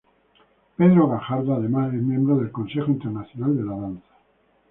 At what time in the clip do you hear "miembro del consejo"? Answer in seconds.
2.01-2.87